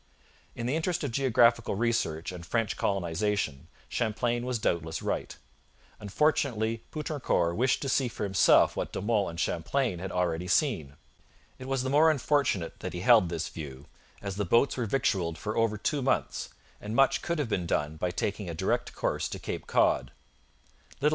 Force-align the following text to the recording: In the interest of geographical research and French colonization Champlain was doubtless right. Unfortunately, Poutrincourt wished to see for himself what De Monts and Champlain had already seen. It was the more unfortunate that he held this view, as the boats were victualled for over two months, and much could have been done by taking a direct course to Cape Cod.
In 0.55 0.65
the 0.65 0.75
interest 0.75 1.03
of 1.03 1.11
geographical 1.11 1.75
research 1.75 2.31
and 2.31 2.43
French 2.43 2.75
colonization 2.75 3.67
Champlain 3.87 4.47
was 4.47 4.57
doubtless 4.57 5.03
right. 5.03 5.37
Unfortunately, 5.99 6.83
Poutrincourt 6.89 7.55
wished 7.55 7.83
to 7.83 7.87
see 7.89 8.07
for 8.07 8.23
himself 8.23 8.75
what 8.75 8.91
De 8.91 8.99
Monts 8.99 9.29
and 9.29 9.39
Champlain 9.39 9.99
had 9.99 10.11
already 10.11 10.47
seen. 10.47 10.95
It 11.59 11.67
was 11.67 11.83
the 11.83 11.91
more 11.91 12.09
unfortunate 12.09 12.79
that 12.79 12.93
he 12.93 13.01
held 13.01 13.29
this 13.29 13.47
view, 13.49 13.85
as 14.23 14.37
the 14.37 14.43
boats 14.43 14.75
were 14.75 14.87
victualled 14.87 15.37
for 15.37 15.55
over 15.55 15.77
two 15.77 16.01
months, 16.01 16.49
and 16.81 16.95
much 16.95 17.21
could 17.21 17.37
have 17.37 17.49
been 17.49 17.67
done 17.67 17.97
by 17.97 18.09
taking 18.09 18.49
a 18.49 18.55
direct 18.55 18.95
course 18.95 19.29
to 19.29 19.37
Cape 19.37 19.67
Cod. 19.67 20.09